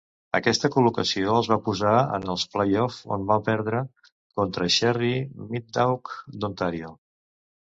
[0.37, 3.83] Aquesta col·locació els va posar en els playoffs, on va perdre
[4.41, 5.13] contra Sherry
[5.53, 6.95] Middaugh d'Ontario.